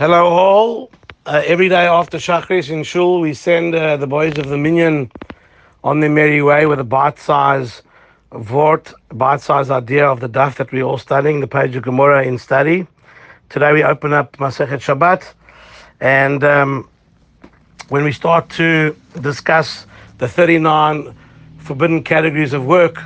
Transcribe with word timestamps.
Hello, 0.00 0.28
all. 0.28 0.90
Uh, 1.26 1.42
every 1.44 1.68
day 1.68 1.86
after 1.86 2.16
Shachris 2.16 2.70
in 2.70 2.84
Shul, 2.84 3.20
we 3.20 3.34
send 3.34 3.74
uh, 3.74 3.98
the 3.98 4.06
boys 4.06 4.38
of 4.38 4.48
the 4.48 4.56
Minyan 4.56 5.12
on 5.84 6.00
their 6.00 6.08
merry 6.08 6.40
way 6.40 6.64
with 6.64 6.80
a 6.80 6.84
bite-sized 6.84 7.82
vort, 8.32 8.94
bite-sized 9.12 9.70
idea 9.70 10.06
of 10.06 10.20
the 10.20 10.28
daf 10.30 10.56
that 10.56 10.72
we're 10.72 10.84
all 10.84 10.96
studying, 10.96 11.40
the 11.40 11.46
page 11.46 11.76
of 11.76 11.82
Gemara 11.82 12.24
in 12.24 12.38
study. 12.38 12.86
Today 13.50 13.74
we 13.74 13.82
open 13.82 14.14
up 14.14 14.38
Masechet 14.38 14.80
Shabbat, 14.80 15.34
and 16.00 16.42
um, 16.44 16.88
when 17.90 18.02
we 18.02 18.12
start 18.12 18.48
to 18.52 18.96
discuss 19.20 19.84
the 20.16 20.26
39 20.26 21.14
forbidden 21.58 22.02
categories 22.02 22.54
of 22.54 22.64
work, 22.64 23.02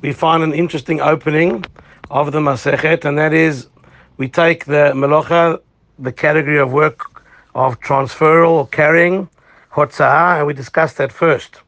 we 0.00 0.14
find 0.14 0.42
an 0.42 0.54
interesting 0.54 1.02
opening 1.02 1.62
of 2.10 2.32
the 2.32 2.40
Masechet, 2.40 3.04
and 3.04 3.18
that 3.18 3.34
is 3.34 3.68
we 4.16 4.30
take 4.30 4.64
the 4.64 4.92
Melocha, 4.94 5.60
the 5.98 6.12
category 6.12 6.58
of 6.58 6.72
work 6.72 7.22
of 7.54 7.80
transferal 7.80 8.50
or 8.50 8.66
carrying, 8.68 9.28
Hotzah, 9.72 10.38
and 10.38 10.46
we 10.46 10.54
discussed 10.54 10.96
that 10.98 11.12
first. 11.12 11.60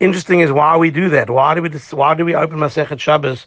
Interesting 0.00 0.40
is 0.40 0.50
why 0.50 0.76
we 0.76 0.90
do 0.90 1.08
that. 1.10 1.30
Why 1.30 1.54
do 1.54 1.62
we 1.62 1.70
why 1.90 2.14
do 2.14 2.24
we 2.24 2.34
open 2.34 2.58
Masechet 2.58 2.98
Shabbos 2.98 3.46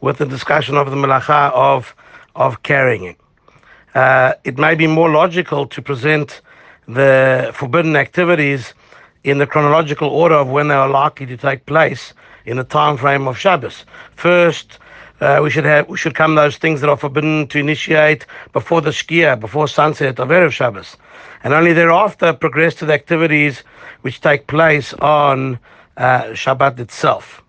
with 0.00 0.18
the 0.18 0.26
discussion 0.26 0.76
of 0.76 0.90
the 0.90 0.96
Melacha 0.96 1.52
of 1.52 1.94
of 2.34 2.62
carrying 2.64 3.04
it? 3.04 3.16
Uh, 3.94 4.32
it 4.44 4.58
may 4.58 4.74
be 4.74 4.86
more 4.86 5.10
logical 5.10 5.66
to 5.66 5.80
present 5.80 6.40
the 6.88 7.52
forbidden 7.54 7.94
activities 7.94 8.74
in 9.22 9.38
the 9.38 9.46
chronological 9.46 10.08
order 10.08 10.34
of 10.34 10.48
when 10.48 10.68
they 10.68 10.74
are 10.74 10.88
likely 10.88 11.26
to 11.26 11.36
take 11.36 11.64
place 11.66 12.12
in 12.44 12.56
the 12.56 12.64
time 12.64 12.96
frame 12.96 13.28
of 13.28 13.38
Shabbos. 13.38 13.84
First, 14.16 14.78
uh, 15.22 15.40
we 15.40 15.50
should 15.50 15.64
have 15.64 15.88
we 15.88 15.96
should 15.96 16.16
come 16.16 16.34
those 16.34 16.56
things 16.56 16.80
that 16.80 16.90
are 16.90 16.96
forbidden 16.96 17.46
to 17.46 17.58
initiate 17.58 18.26
before 18.52 18.80
the 18.80 18.90
Shkia, 18.90 19.38
before 19.38 19.68
sunset 19.68 20.18
of 20.18 20.28
Erev 20.30 20.50
Shabbos, 20.50 20.96
and 21.44 21.54
only 21.54 21.72
thereafter 21.72 22.32
progress 22.32 22.74
to 22.76 22.86
the 22.86 22.92
activities 22.92 23.62
which 24.00 24.20
take 24.20 24.48
place 24.48 24.92
on 24.94 25.60
uh, 25.96 26.22
Shabbat 26.32 26.80
itself. 26.80 27.40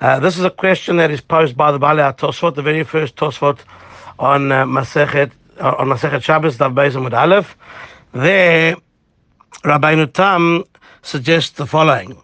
Uh, 0.00 0.20
this 0.20 0.38
is 0.38 0.44
a 0.44 0.50
question 0.50 0.98
that 0.98 1.10
is 1.10 1.20
posed 1.20 1.56
by 1.56 1.72
the 1.72 1.80
Baalei 1.80 2.16
Tosfot, 2.16 2.54
the 2.54 2.62
very 2.62 2.84
first 2.84 3.16
Tosfot 3.16 3.58
on 4.20 4.52
uh, 4.52 4.64
Masechet 4.64 5.32
on 5.60 5.88
Masechet 5.88 6.22
Shabbos, 6.22 6.58
Daf 6.58 6.72
Beis 6.74 6.92
Amud 6.92 7.12
Aleph. 7.12 7.56
There, 8.12 8.76
Rabbeinu 9.64 10.12
Tam 10.12 10.62
suggests 11.02 11.50
the 11.50 11.66
following: 11.66 12.16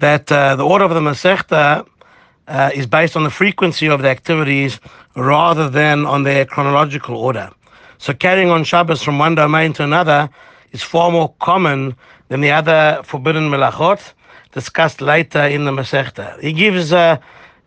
that 0.00 0.30
uh, 0.30 0.54
the 0.56 0.66
order 0.66 0.84
of 0.84 0.90
the 0.90 1.00
Masechta 1.00 1.86
uh, 2.48 2.70
is 2.74 2.86
based 2.86 3.16
on 3.16 3.24
the 3.24 3.30
frequency 3.30 3.88
of 3.88 4.02
the 4.02 4.08
activities 4.08 4.80
rather 5.16 5.68
than 5.68 6.06
on 6.06 6.22
their 6.22 6.44
chronological 6.44 7.16
order. 7.16 7.50
So 7.98 8.12
carrying 8.12 8.50
on 8.50 8.64
Shabbos 8.64 9.02
from 9.02 9.18
one 9.18 9.34
domain 9.34 9.72
to 9.74 9.84
another 9.84 10.28
is 10.72 10.82
far 10.82 11.10
more 11.10 11.34
common 11.40 11.96
than 12.28 12.40
the 12.40 12.50
other 12.50 13.00
forbidden 13.04 13.50
melachot 13.50 14.12
discussed 14.52 15.00
later 15.00 15.42
in 15.42 15.64
the 15.64 15.70
Masechta. 15.70 16.40
He 16.40 16.52
gives 16.52 16.92
uh, 16.92 17.18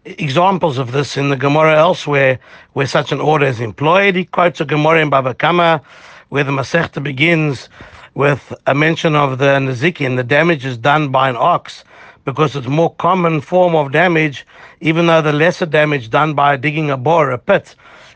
examples 0.05 0.77
of 0.77 0.91
this 0.91 1.17
in 1.17 1.29
the 1.29 1.35
Gemara 1.35 1.77
elsewhere 1.77 2.39
where 2.73 2.87
such 2.87 3.11
an 3.11 3.19
order 3.19 3.45
is 3.45 3.59
employed. 3.59 4.15
He 4.15 4.25
quotes 4.25 4.61
a 4.61 4.65
Gemara 4.65 5.01
in 5.01 5.09
Baba 5.09 5.33
Kama 5.33 5.81
where 6.29 6.43
the 6.43 6.51
Masechta 6.51 7.01
begins 7.03 7.69
with 8.15 8.53
a 8.67 8.75
mention 8.75 9.15
of 9.15 9.37
the 9.37 9.59
Nezikin, 9.59 10.15
the 10.15 10.23
damage 10.23 10.65
is 10.65 10.77
done 10.77 11.09
by 11.09 11.29
an 11.29 11.35
ox 11.37 11.83
because 12.25 12.55
it's 12.55 12.67
more 12.67 12.93
common 12.95 13.41
form 13.41 13.75
of 13.75 13.91
damage, 13.91 14.45
even 14.81 15.07
though 15.07 15.21
the 15.21 15.33
lesser 15.33 15.65
damage 15.65 16.09
done 16.09 16.33
by 16.33 16.57
digging 16.57 16.91
a 16.91 16.97
bore, 16.97 17.31
a 17.31 17.37
pit, 17.37 17.75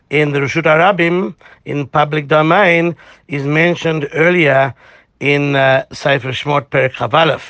in 0.10 0.32
the 0.32 0.40
Rishut 0.40 0.64
Arabim, 0.64 1.36
in 1.66 1.88
public 1.88 2.28
domain, 2.28 2.96
is 3.28 3.44
mentioned 3.44 4.08
earlier 4.14 4.74
in 5.20 5.56
uh, 5.56 5.86
Sefer 5.92 6.30
Shmot 6.30 6.68
Perek. 6.68 7.42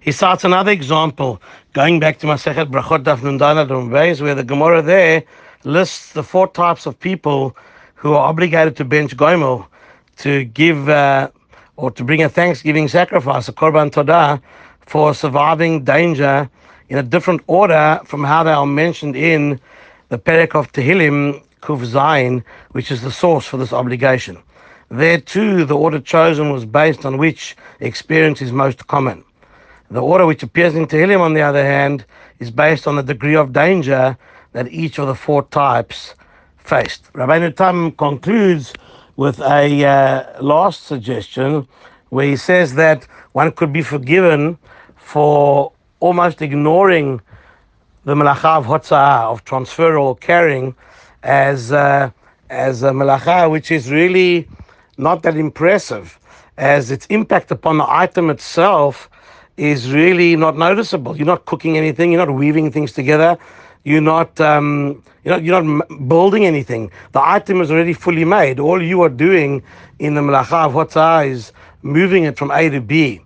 He 0.00 0.12
cites 0.12 0.44
another 0.44 0.70
example, 0.70 1.42
going 1.72 1.98
back 1.98 2.18
to 2.20 2.26
Masechet 2.26 2.70
Brachot 2.70 3.02
Daf 3.02 3.22
Nun 3.22 3.38
Daled 3.38 4.20
where 4.20 4.34
the 4.34 4.44
Gemara 4.44 4.82
there 4.82 5.24
lists 5.64 6.12
the 6.12 6.22
four 6.22 6.46
types 6.46 6.86
of 6.86 6.98
people 7.00 7.56
who 7.94 8.12
are 8.12 8.28
obligated 8.28 8.76
to 8.76 8.84
bench 8.84 9.16
Goimel 9.16 9.66
to 10.18 10.44
give 10.44 10.88
uh, 10.88 11.30
or 11.76 11.90
to 11.90 12.04
bring 12.04 12.22
a 12.22 12.28
thanksgiving 12.28 12.88
sacrifice, 12.88 13.48
a 13.48 13.52
Korban 13.52 13.90
Todah, 13.90 14.40
for 14.86 15.14
surviving 15.14 15.84
danger 15.84 16.48
in 16.88 16.98
a 16.98 17.02
different 17.02 17.42
order 17.46 18.00
from 18.04 18.24
how 18.24 18.42
they 18.42 18.52
are 18.52 18.66
mentioned 18.66 19.16
in 19.16 19.60
the 20.08 20.18
Perek 20.18 20.54
of 20.54 20.70
Tehillim, 20.72 21.42
Kuf 21.60 21.84
Zayin, 21.84 22.44
which 22.70 22.90
is 22.90 23.02
the 23.02 23.10
source 23.10 23.44
for 23.44 23.56
this 23.56 23.72
obligation. 23.72 24.38
There 24.88 25.20
too, 25.20 25.64
the 25.64 25.76
order 25.76 25.98
chosen 25.98 26.52
was 26.52 26.64
based 26.64 27.04
on 27.04 27.18
which 27.18 27.56
experience 27.80 28.40
is 28.40 28.52
most 28.52 28.86
common. 28.86 29.24
The 29.90 30.00
order 30.02 30.26
which 30.26 30.44
appears 30.44 30.76
in 30.76 30.86
Tehillim, 30.86 31.20
on 31.20 31.34
the 31.34 31.42
other 31.42 31.64
hand, 31.64 32.04
is 32.38 32.50
based 32.50 32.86
on 32.86 32.94
the 32.96 33.02
degree 33.02 33.34
of 33.34 33.52
danger 33.52 34.16
that 34.52 34.70
each 34.70 34.98
of 34.98 35.08
the 35.08 35.14
four 35.14 35.42
types 35.44 36.14
faced. 36.56 37.12
Rabbeinu 37.12 37.56
Tam 37.56 37.92
concludes 37.92 38.72
with 39.16 39.40
a 39.40 39.84
uh, 39.84 40.42
last 40.42 40.84
suggestion 40.84 41.66
where 42.10 42.26
he 42.26 42.36
says 42.36 42.74
that 42.74 43.04
one 43.32 43.52
could 43.52 43.72
be 43.72 43.82
forgiven 43.82 44.58
for 44.96 45.72
almost 46.00 46.42
ignoring 46.42 47.20
the 48.04 48.14
malacha 48.14 48.58
of 48.58 48.66
hotzah, 48.66 49.24
of 49.30 49.44
transfer 49.44 49.98
or 49.98 50.16
carrying, 50.16 50.74
as 51.22 51.72
uh, 51.72 52.10
as 52.50 52.82
a 52.82 52.90
malacha 52.90 53.50
which 53.50 53.70
is 53.70 53.90
really 53.90 54.48
not 54.98 55.22
that 55.22 55.36
impressive, 55.36 56.18
as 56.56 56.90
its 56.90 57.06
impact 57.06 57.50
upon 57.50 57.78
the 57.78 57.90
item 57.90 58.30
itself 58.30 59.10
is 59.56 59.92
really 59.92 60.36
not 60.36 60.56
noticeable. 60.56 61.16
You're 61.16 61.26
not 61.26 61.46
cooking 61.46 61.76
anything. 61.76 62.12
You're 62.12 62.24
not 62.24 62.34
weaving 62.34 62.70
things 62.70 62.92
together. 62.92 63.36
You're 63.84 64.00
not 64.00 64.40
um, 64.40 65.02
you're 65.24 65.34
not 65.34 65.44
you're 65.44 65.62
not 65.62 66.08
building 66.08 66.44
anything. 66.46 66.90
The 67.12 67.22
item 67.26 67.60
is 67.60 67.70
already 67.70 67.92
fully 67.92 68.24
made. 68.24 68.60
All 68.60 68.82
you 68.82 69.02
are 69.02 69.08
doing 69.08 69.62
in 69.98 70.14
the 70.14 70.20
malacha 70.20 70.66
of 70.66 70.72
hotzah 70.72 71.28
is 71.28 71.52
moving 71.82 72.24
it 72.24 72.38
from 72.38 72.50
A 72.50 72.68
to 72.70 72.80
B. 72.80 73.20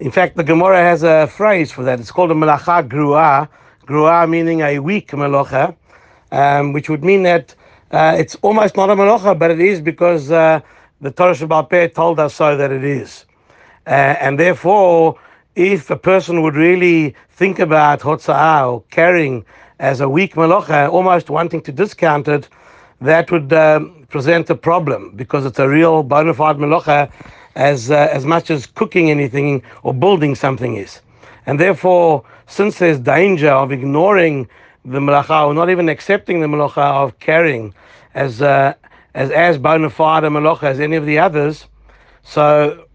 In 0.00 0.10
fact, 0.10 0.36
the 0.36 0.44
Gemara 0.44 0.80
has 0.82 1.02
a 1.02 1.26
phrase 1.26 1.70
for 1.70 1.84
that. 1.84 2.00
It's 2.00 2.10
called 2.10 2.30
a 2.30 2.34
melacha 2.34 2.86
grua, 2.88 3.48
grua 3.86 4.28
meaning 4.28 4.60
a 4.60 4.78
weak 4.78 5.10
melacha, 5.10 5.76
um, 6.32 6.72
which 6.72 6.88
would 6.88 7.04
mean 7.04 7.22
that 7.22 7.54
uh, 7.90 8.16
it's 8.18 8.34
almost 8.42 8.76
not 8.76 8.90
a 8.90 8.96
melacha, 8.96 9.38
but 9.38 9.50
it 9.50 9.60
is 9.60 9.80
because 9.80 10.30
uh, 10.30 10.60
the 11.00 11.10
Torah 11.10 11.34
Shabbat 11.34 11.94
told 11.94 12.18
us 12.18 12.34
so 12.34 12.56
that 12.56 12.72
it 12.72 12.84
is. 12.84 13.24
Uh, 13.86 13.90
and 14.20 14.38
therefore, 14.38 15.18
if 15.54 15.90
a 15.90 15.96
person 15.96 16.42
would 16.42 16.56
really 16.56 17.14
think 17.30 17.58
about 17.58 18.00
hotzah 18.00 18.68
or 18.72 18.82
carrying 18.90 19.44
as 19.78 20.00
a 20.00 20.08
weak 20.08 20.34
melacha, 20.34 20.90
almost 20.90 21.30
wanting 21.30 21.60
to 21.62 21.72
discount 21.72 22.26
it, 22.26 22.48
that 23.00 23.30
would 23.30 23.52
um, 23.52 24.06
present 24.08 24.48
a 24.50 24.54
problem 24.54 25.12
because 25.14 25.44
it's 25.44 25.58
a 25.58 25.68
real 25.68 26.02
bona 26.02 26.34
fide 26.34 26.56
melacha 26.56 27.10
as 27.54 27.90
uh, 27.90 28.08
as 28.12 28.24
much 28.24 28.50
as 28.50 28.66
cooking 28.66 29.10
anything 29.10 29.62
or 29.82 29.94
building 29.94 30.34
something 30.34 30.76
is. 30.76 31.00
And 31.46 31.60
therefore, 31.60 32.24
since 32.46 32.78
there's 32.78 32.98
danger 32.98 33.50
of 33.50 33.72
ignoring 33.72 34.48
the 34.84 34.98
malacha 34.98 35.46
or 35.46 35.54
not 35.54 35.70
even 35.70 35.88
accepting 35.88 36.40
the 36.40 36.46
malacha 36.46 36.78
of 36.78 37.18
carrying 37.18 37.74
as 38.14 38.42
uh, 38.42 38.74
as 39.14 39.30
as 39.30 39.58
bona 39.58 39.90
fide 39.90 40.24
a 40.24 40.28
malacha 40.28 40.64
as 40.64 40.80
any 40.80 40.96
of 40.96 41.06
the 41.06 41.18
others, 41.18 41.66
so 42.22 42.86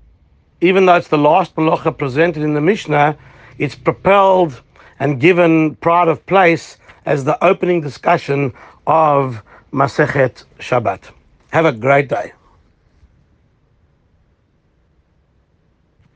even 0.62 0.86
though 0.86 0.96
it's 0.96 1.08
the 1.08 1.18
last 1.18 1.56
malacha 1.56 1.98
presented 1.98 2.44
in 2.44 2.54
the 2.54 2.62
Mishnah, 2.62 3.18
it's 3.58 3.76
propelled 3.76 4.62
and 5.00 5.20
given 5.20 5.76
pride 5.76 6.08
of 6.08 6.26
place 6.26 6.78
as 7.06 7.24
the 7.24 7.42
opening 7.44 7.82
discussion 7.82 8.54
of 8.86 9.42
Masechet 9.72 10.44
Shabbat. 10.60 11.12
Have 11.52 11.66
a 11.66 11.72
great 11.72 12.10
day. 12.10 12.34